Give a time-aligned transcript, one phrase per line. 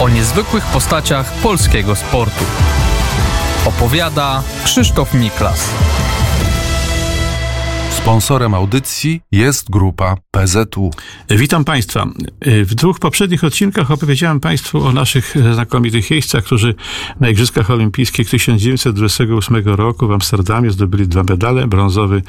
[0.00, 2.44] o niezwykłych postaciach polskiego sportu.
[3.66, 5.60] Opowiada Krzysztof Miklas.
[7.98, 10.90] Sponsorem audycji jest grupa PZU.
[11.30, 12.06] Witam Państwa.
[12.42, 16.74] W dwóch poprzednich odcinkach opowiedziałem Państwu o naszych znakomitych jeźdźcach, którzy
[17.20, 21.66] na Igrzyskach Olimpijskich 1928 roku w Amsterdamie zdobyli dwa medale.
[21.66, 22.22] Brązowy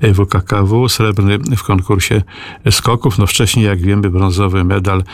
[0.00, 2.22] w KKW, srebrny w konkursie
[2.70, 3.18] skoków.
[3.18, 5.04] No wcześniej, jak wiemy, brązowy medal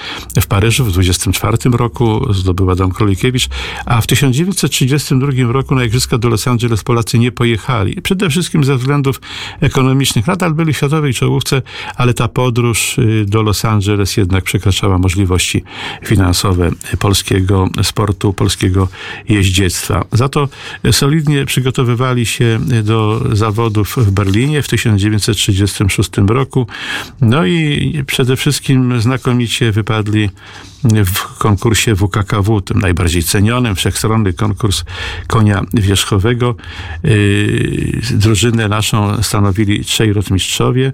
[0.40, 3.48] w Paryżu w 1924 roku zdobył Adam Krolikiewicz,
[3.86, 8.02] a w 1932 roku na Igrzyska do Los Angeles Polacy nie pojechali.
[8.02, 9.20] Przede wszystkim ze względów
[9.60, 11.62] ekonomicznych Nadal byli w światowej czołówce,
[11.96, 15.64] ale ta podróż y, do Los Angeles jednak przekraczała możliwości
[16.04, 18.88] finansowe polskiego sportu, polskiego
[19.28, 20.04] jeździectwa.
[20.12, 20.48] Za to
[20.92, 26.66] solidnie przygotowywali się do zawodów w Berlinie w 1936 roku.
[27.20, 30.30] No i przede wszystkim znakomicie wypadli
[30.84, 34.84] w konkursie WKKW, tym najbardziej cenionym, wszechstronny konkurs
[35.26, 36.54] konia wierzchowego.
[38.10, 40.92] Drużynę naszą stanowili trzej rotmistrzowie.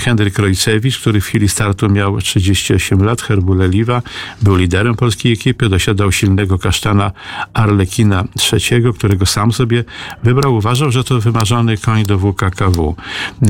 [0.00, 4.02] Henryk Rojcewicz, który w chwili startu miał 38 lat, Herbule Liwa,
[4.42, 7.12] był liderem polskiej ekipy, dosiadał silnego kasztana
[7.54, 9.84] Arlekina III, którego sam sobie
[10.22, 10.54] wybrał.
[10.54, 12.96] Uważał, że to wymarzony koń do WKKW.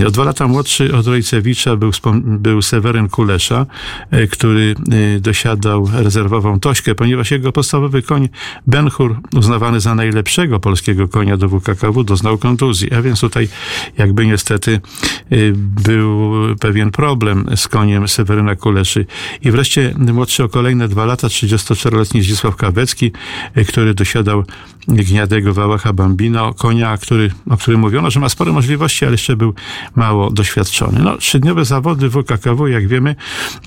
[0.07, 1.91] O dwa lata młodszy od Rojcewicza był,
[2.25, 3.67] był Seweryn Kulesza,
[4.13, 8.29] yy, który yy, dosiadał dał rezerwową Tośkę, ponieważ jego podstawowy koń
[8.67, 12.93] Benhur, uznawany za najlepszego polskiego konia do WKKW, doznał kontuzji.
[12.93, 13.49] A więc tutaj
[13.99, 19.07] jakby niestety y, był pewien problem z koniem Seweryna Kuleszy.
[19.43, 23.13] I wreszcie młodszy o kolejne dwa lata, 34-letni Zdzisław Kawecki,
[23.57, 24.45] y, który dosiadał
[24.89, 29.55] gniadego Wałacha Bambino, konia, który, o którym mówiono, że ma spore możliwości, ale jeszcze był
[29.97, 31.01] mało doświadczony.
[31.03, 33.17] No, trzydniowe zawody WKKW, jak wiemy,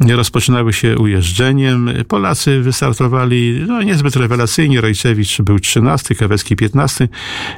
[0.09, 4.81] rozpoczynały się ujeżdżeniem, Polacy wystartowali no, niezbyt rewelacyjnie.
[4.81, 7.07] Rojcewicz był 13, Kawecki 15,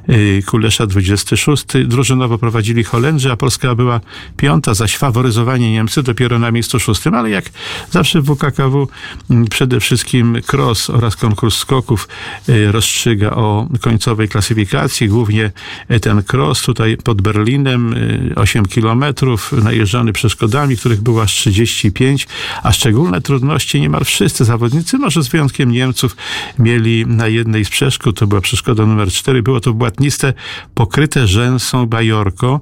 [0.09, 1.65] y, Kulesza 26.
[1.85, 3.99] Drużynowo prowadzili Holendrzy, a Polska była
[4.37, 7.45] piąta, zaś faworyzowani Niemcy dopiero na miejscu szóstym, ale jak
[7.91, 8.87] zawsze w WKKW
[9.29, 12.07] mm, przede wszystkim cross oraz konkurs skoków
[12.49, 13.46] y, rozstrzyga o
[13.81, 15.51] końcowej klasyfikacji, głównie
[15.91, 17.95] y, ten cross tutaj pod Berlinem,
[18.35, 22.27] 8 kilometrów, najeżdżany przeszkodami, których było aż 35,
[22.63, 26.15] a szczególne trudności niemal wszyscy zawodnicy, może z wyjątkiem Niemców,
[26.59, 30.33] mieli na jednej z przeszkód, to była przeszkoda numer 4, było to błatniste,
[30.75, 32.59] pokryte rzęsą bajorko,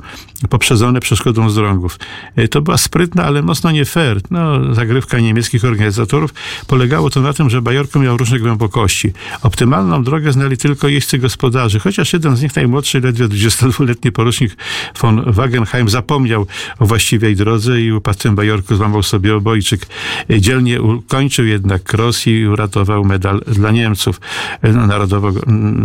[0.49, 1.99] poprzedzone przeszkodą z drągów.
[2.35, 4.21] E, to była sprytna, ale mocno nie fair.
[4.31, 6.33] No, zagrywka niemieckich organizatorów.
[6.67, 9.13] Polegało to na tym, że bajorko miał różne głębokości.
[9.43, 14.55] Optymalną drogę znali tylko jeźdźcy gospodarzy, chociaż jeden z nich, najmłodszy, ledwie 22-letni porucznik
[15.01, 16.47] von Wagenheim, zapomniał
[16.79, 19.87] o właściwej drodze i upadłym bajorku złamał sobie obojczyk.
[20.29, 24.21] Dzielnie ukończył jednak Cross i uratował medal dla Niemców.
[24.63, 24.87] No,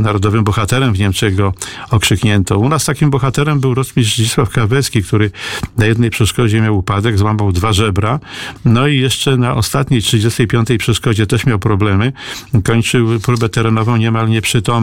[0.02, 1.54] narodowym bohaterem w Niemczech go
[1.90, 2.58] okrzyknięto.
[2.58, 5.30] U nas takim bohaterem był rotmistrz Zdzisław Kawecki, który
[5.76, 8.20] na jednej przeszkodzie miał upadek, złamał dwa żebra.
[8.64, 10.68] No i jeszcze na ostatniej, 35.
[10.78, 12.12] przeszkodzie też miał problemy.
[12.64, 14.79] Kończył próbę terenową niemal nieprzytomny.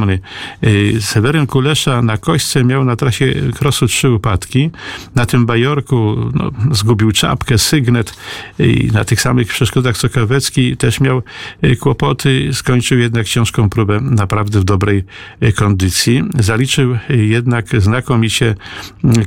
[0.63, 4.69] Y, Seweryn Kulesza na kośce miał na trasie krosu trzy upadki.
[5.15, 8.13] Na tym bajorku no, zgubił czapkę, sygnet
[8.59, 11.21] i na tych samych przeszkodach co Kawecki też miał
[11.63, 15.03] y, kłopoty, skończył jednak ciężką próbę naprawdę w dobrej
[15.43, 16.23] y, kondycji.
[16.39, 18.55] Zaliczył y, jednak znakomicie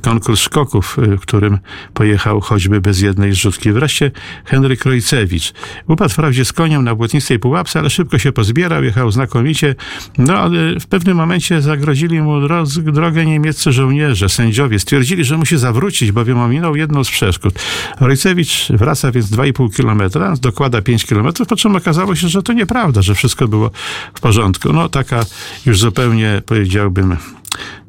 [0.02, 1.58] konkurs skoków, w którym
[1.94, 3.72] pojechał choćby bez jednej zrzutki.
[3.72, 4.10] Wreszcie
[4.44, 5.52] Henryk Rojcewicz.
[5.86, 9.74] Upadł wprawdzie z koniem na błotnistej pułapce, ale szybko się pozbierał, jechał znakomicie.
[10.18, 12.40] No ale w pewnym momencie zagrozili mu
[12.84, 14.78] drogę niemieccy żołnierze, sędziowie.
[14.78, 17.54] Stwierdzili, że musi zawrócić, bowiem ominął jedną z przeszkód.
[18.00, 23.02] Rojcewicz wraca więc 2,5 kilometra, dokłada 5 kilometrów, po czym okazało się, że to nieprawda,
[23.02, 23.70] że wszystko było
[24.14, 24.72] w porządku.
[24.72, 25.24] No taka
[25.66, 27.16] już zupełnie powiedziałbym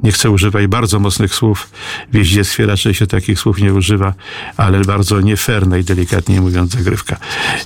[0.04, 1.70] nie chcę używać bardzo mocnych słów.
[2.12, 4.14] W jeździectwie raczej się takich słów nie używa,
[4.58, 7.18] ale bardzo nieferna i delikatnie mówiąc zagrywka.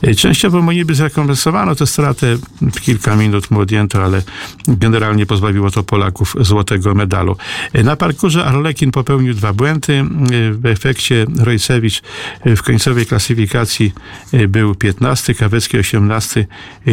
[0.01, 2.37] E, częściowo mu niby zrekompensowano tę stratę,
[2.81, 4.21] kilka minut mu odjęto, ale
[4.67, 7.37] generalnie pozbawiło to Polaków złotego medalu.
[7.73, 9.93] E, na parkurze Arlekin popełnił dwa błędy.
[9.93, 10.05] E,
[10.51, 12.01] w efekcie Rojcewicz
[12.45, 13.93] w końcowej klasyfikacji
[14.47, 16.47] był 15, Kawecki 18,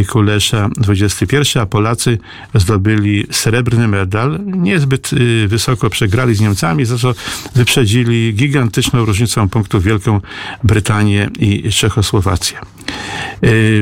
[0.09, 2.19] Kulesza 21, a Polacy
[2.55, 4.41] zdobyli srebrny medal.
[4.45, 5.02] Niezbyt
[5.49, 7.15] wysoko przegrali z Niemcami, za co
[7.55, 10.21] wyprzedzili gigantyczną różnicą punktów Wielką
[10.65, 12.59] Brytanię i Czechosłowację.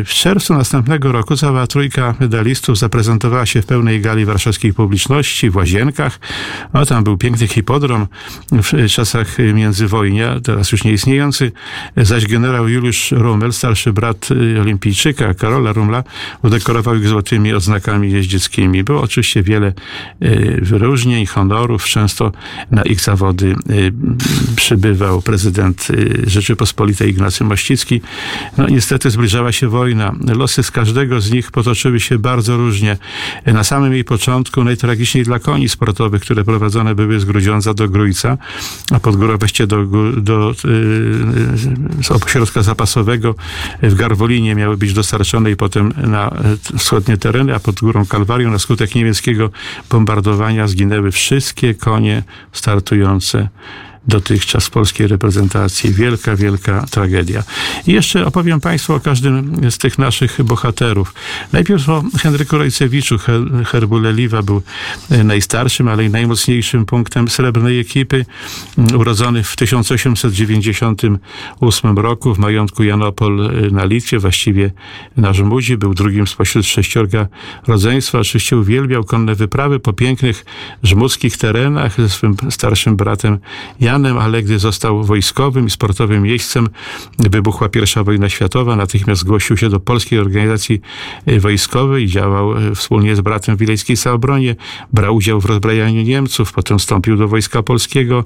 [0.04, 5.56] W czerwcu następnego roku cała trójka medalistów zaprezentowała się w pełnej gali warszawskiej publiczności, w
[5.56, 6.20] Łazienkach.
[6.74, 8.06] No, tam był piękny hipodrom
[8.52, 11.52] w czasach międzywojnia, teraz już nieistniejący,
[11.96, 14.28] zaś generał Juliusz Rummel, starszy brat
[14.60, 16.04] olimpijczyka Karola Rumla,
[16.42, 18.84] udekorował ich złotymi odznakami jeździeckimi.
[18.84, 19.72] Było oczywiście wiele
[20.62, 22.32] wyróżnień, honorów, często
[22.70, 23.54] na ich zawody
[24.56, 25.88] przybywał prezydent
[26.26, 28.00] Rzeczypospolitej Ignacy Mościcki.
[28.58, 30.14] No niestety zbliżała się wojna.
[30.36, 32.96] Losy z każdego z nich potoczyły się bardzo różnie.
[33.46, 38.38] Na samym jej początku najtragiczniej dla koni sportowych, które prowadzone były z Grudziądza do Grójca,
[38.92, 39.84] a pod górę wejście do,
[40.16, 40.54] do
[42.08, 43.34] yy, ośrodka zapasowego
[43.82, 46.34] w Garwolinie miały być dostarczone i potem na
[46.78, 49.50] wschodnie tereny, a pod górą Kalwarią na skutek niemieckiego
[49.90, 53.48] bombardowania zginęły wszystkie konie startujące
[54.10, 55.92] dotychczas polskiej reprezentacji.
[55.92, 57.42] Wielka, wielka tragedia.
[57.86, 61.14] I jeszcze opowiem Państwu o każdym z tych naszych bohaterów.
[61.52, 63.16] Najpierw o Henryku Rojcewiczu.
[63.66, 64.62] Herbuleliwa był
[65.24, 68.24] najstarszym, ale i najmocniejszym punktem srebrnej ekipy.
[68.98, 74.70] Urodzony w 1898 roku w majątku Janopol na Litwie, właściwie
[75.16, 75.76] na Żmudzi.
[75.76, 77.26] Był drugim spośród sześciorga
[77.66, 78.18] rodzeństwa.
[78.18, 80.44] Oczywiście uwielbiał konne wyprawy po pięknych
[80.82, 83.38] żmudzkich terenach ze swym starszym bratem
[83.80, 86.68] Janem, ale gdy został wojskowym i sportowym jeźdźcem,
[87.18, 87.68] wybuchła
[88.00, 90.80] I wojna światowa, natychmiast zgłosił się do Polskiej Organizacji
[91.38, 94.56] Wojskowej, działał wspólnie z bratem w Wileńskiej Saobronie,
[94.92, 98.24] brał udział w rozbrajaniu Niemców, potem wstąpił do Wojska Polskiego,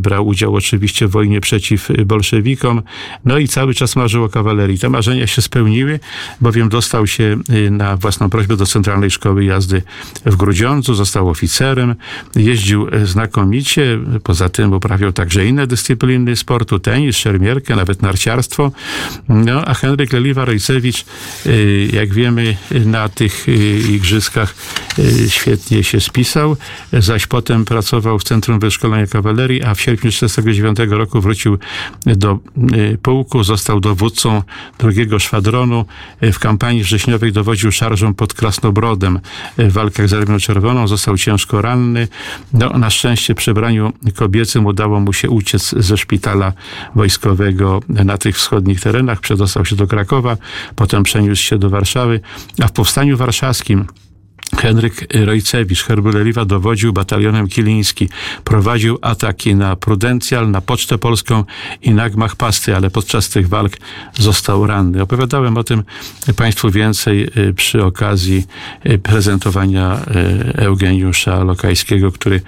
[0.00, 2.82] brał udział oczywiście w wojnie przeciw bolszewikom,
[3.24, 4.78] no i cały czas marzył o kawalerii.
[4.78, 6.00] Te marzenia się spełniły,
[6.40, 7.36] bowiem dostał się
[7.70, 9.82] na własną prośbę do Centralnej Szkoły Jazdy
[10.26, 11.94] w Grudziądzu, został oficerem,
[12.36, 18.72] jeździł znakomicie, poza tym tym uprawiał także inne dyscypliny sportu, tenis, szermierkę, nawet narciarstwo.
[19.28, 21.04] No, a Henryk Leliwa-Rojcewicz,
[21.46, 23.52] y, jak wiemy, na tych y,
[23.90, 24.54] igrzyskach
[24.98, 26.56] y, świetnie się spisał,
[26.92, 31.58] zaś potem pracował w Centrum Wyszkolenia Kawalerii, a w sierpniu 1939 roku wrócił
[32.06, 32.38] do
[33.02, 34.42] pułku, został dowódcą
[34.78, 35.84] drugiego szwadronu.
[36.22, 39.20] W kampanii wrześniowej dowodził szarżą pod Krasnobrodem.
[39.58, 42.08] W walkach z Armią Czerwoną został ciężko ranny.
[42.52, 46.52] No, na szczęście przy braniu kobiecym udało mu się uciec ze szpitala
[46.94, 50.36] wojskowego na tych wschodnich terenach, przedostał się do Krakowa,
[50.76, 52.20] potem przeniósł się do Warszawy,
[52.62, 53.86] a w Powstaniu Warszawskim
[54.60, 58.08] Henryk Rojcewicz, Herbuleliwa dowodził batalionem Kiliński.
[58.44, 61.44] Prowadził ataki na Prudencjal, na Pocztę Polską
[61.82, 63.72] i na Gmach Pasty, ale podczas tych walk
[64.14, 65.02] został ranny.
[65.02, 65.82] Opowiadałem o tym
[66.36, 68.46] Państwu więcej y, przy okazji
[68.86, 70.00] y, prezentowania
[70.56, 72.40] y, Eugeniusza Lokajskiego, który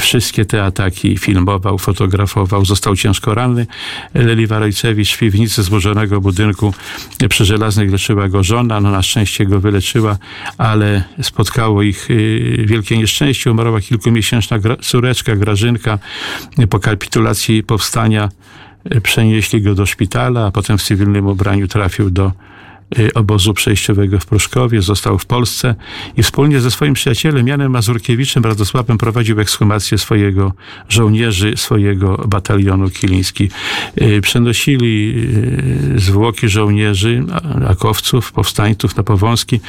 [0.00, 2.64] wszystkie te ataki filmował, fotografował.
[2.64, 3.66] Został ciężko ranny.
[4.14, 6.74] Leliwa Rojcewicz w piwnicy zburzonego budynku
[7.28, 8.80] przy Żelaznych leczyła go żona.
[8.80, 10.16] No na szczęście go wyleczyła,
[10.58, 13.50] ale spod spotkało ich y, wielkie nieszczęście.
[13.50, 15.98] Umarła kilkumiesięczna córeczka Grażynka.
[16.70, 18.28] Po kapitulacji powstania
[18.94, 22.32] y, przenieśli go do szpitala, a potem w cywilnym ubraniu trafił do
[23.14, 25.74] obozu przejściowego w Pruszkowie, został w Polsce
[26.16, 30.52] i wspólnie ze swoim przyjacielem Janem Mazurkiewiczem Radosławem prowadził ekshumację swojego
[30.88, 33.50] żołnierzy, swojego batalionu Kiliński.
[34.02, 35.14] Y, przenosili
[35.96, 37.24] y, zwłoki żołnierzy,
[37.68, 39.60] akowców, powstańców na Powązki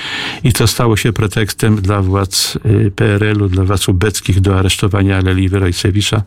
[0.44, 2.58] i to stało się pretekstem dla władz
[2.96, 6.22] PRL-u, dla władz ubeckich do aresztowania Leliwy Rojcewicza.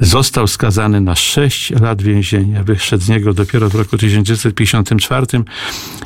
[0.00, 2.64] Został skazany na 6 lat więzienia.
[2.64, 5.26] Wyszedł z niego dopiero w roku 1954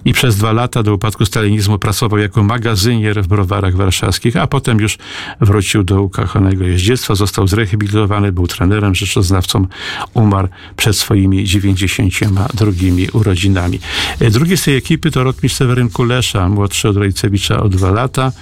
[0.05, 4.81] i przez dwa lata do upadku stalinizmu pracował jako magazynier w browarach warszawskich, a potem
[4.81, 4.99] już
[5.41, 7.15] wrócił do ukochanego jeździectwa.
[7.15, 9.67] Został zrehabilitowany, był trenerem, rzeczoznawcą.
[10.15, 12.73] Umarł przed swoimi 92
[13.13, 13.79] urodzinami.
[14.21, 18.33] E, drugi z tej ekipy to rotmistrz Seweryn Kulesza, młodszy od Rejcewicza o dwa lata,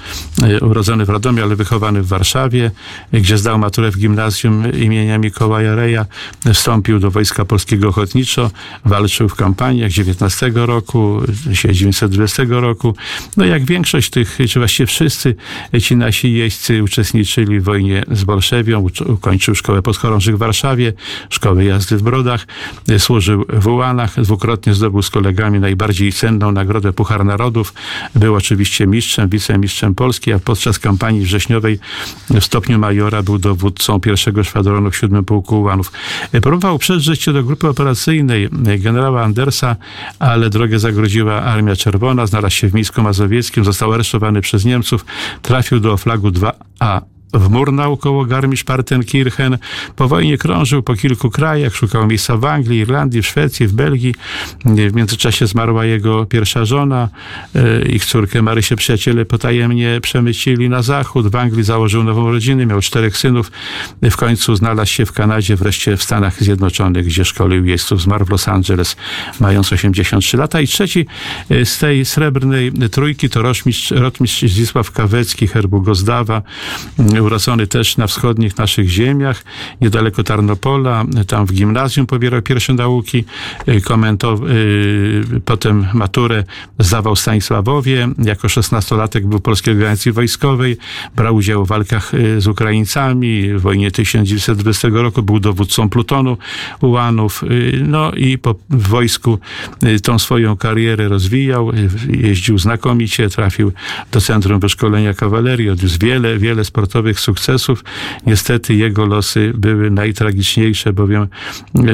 [0.42, 2.70] e, urodzony w Radomiu, ale wychowany w Warszawie,
[3.12, 6.06] gdzie zdał maturę w gimnazjum imienia Mikołaja Mikołaja Reja
[6.54, 8.50] wstąpił do Wojska Polskiego Ochotniczo,
[8.84, 12.94] walczył w kampaniach 19 roku, 1920 roku.
[13.36, 15.34] No jak większość tych, czy właściwie wszyscy
[15.82, 20.92] ci nasi jeźdźcy uczestniczyli w wojnie z Bolszewią, ukończył szkołę podchorążych w Warszawie,
[21.30, 22.46] szkołę jazdy w Brodach,
[22.98, 27.74] służył w Ułanach, dwukrotnie zdobył z kolegami najbardziej cenną nagrodę Puchar Narodów.
[28.14, 31.78] Był oczywiście mistrzem, wicemistrzem Polski, a podczas kampanii wrześniowej
[32.30, 35.92] w stopniu majora był dowódcą pierwszego szwadronu w 7 pułku ułanów.
[36.42, 39.76] Próbował przedrzeć się do grupy operacyjnej generała Andersa,
[40.18, 45.04] ale drogę zagrodziła Armia Czerwona, znalazł się w Mińsku Mazowieckim, został aresztowany przez Niemców,
[45.42, 47.00] trafił do flagu 2A
[47.32, 49.58] w Murnau koło Garmisch-Partenkirchen.
[49.96, 54.14] Po wojnie krążył po kilku krajach, szukał miejsca w Anglii, Irlandii, w Szwecji, w Belgii.
[54.64, 57.08] W międzyczasie zmarła jego pierwsza żona.
[57.54, 61.28] E, ich córkę Marysię przyjaciele potajemnie przemycili na zachód.
[61.28, 63.52] W Anglii założył nową rodzinę, miał czterech synów.
[64.02, 68.02] W końcu znalazł się w Kanadzie, wreszcie w Stanach Zjednoczonych, gdzie szkolił jeźdźców.
[68.02, 68.96] Zmarł w Los Angeles,
[69.40, 70.60] mając 83 lata.
[70.60, 71.06] I trzeci
[71.50, 76.42] e, z tej srebrnej trójki to rotmistrz, rotmistrz Zdzisław Kawecki, herbu Gozdawa,
[77.22, 79.44] urodzony też na wschodnich naszych ziemiach,
[79.80, 81.04] niedaleko Tarnopola.
[81.26, 83.24] Tam w gimnazjum pobierał pierwsze nauki,
[83.66, 84.48] e, komentował,
[85.44, 86.44] potem maturę
[86.78, 88.08] zdawał Stanisławowie.
[88.18, 90.76] Jako szesnastolatek był Polskiej Organizacji Wojskowej,
[91.16, 93.54] brał udział w walkach z Ukraińcami.
[93.54, 96.36] W wojnie 1920 roku był dowódcą plutonu
[96.80, 97.44] ułanów.
[97.82, 99.38] No i po, w wojsku
[100.02, 101.72] tą swoją karierę rozwijał.
[102.08, 103.72] Jeździł znakomicie, trafił
[104.12, 106.64] do Centrum Wyszkolenia Kawalerii, odniósł wiele, wiele
[107.10, 107.84] sportowych sukcesów.
[108.26, 111.28] Niestety jego losy były najtragiczniejsze, bowiem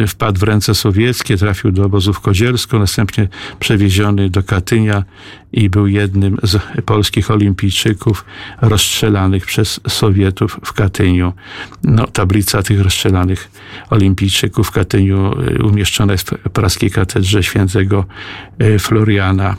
[0.09, 3.29] wpadł w ręce sowieckie, trafił do obozu w Kozielsku, następnie
[3.61, 5.05] przewieziony do Katynia
[5.53, 8.25] i był jednym z polskich olimpijczyków
[8.61, 11.33] rozstrzelanych przez Sowietów w Katyniu.
[11.85, 13.51] No, tablica tych rozstrzelanych
[13.91, 18.05] olimpijczyków w Katyniu umieszczona jest w praskiej katedrze świętego
[18.79, 19.57] Floriana.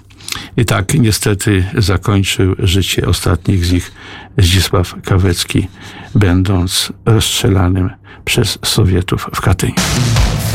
[0.57, 3.91] I tak niestety zakończył życie ostatnich z nich
[4.37, 5.67] Zdzisław Kawecki,
[6.15, 7.89] będąc rozstrzelanym
[8.25, 9.75] przez Sowietów w Katyniu.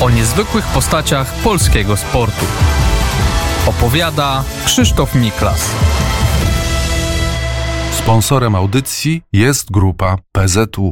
[0.00, 2.46] O niezwykłych postaciach polskiego sportu
[3.66, 5.70] opowiada Krzysztof Miklas.
[7.92, 10.80] Sponsorem audycji jest grupa PZU.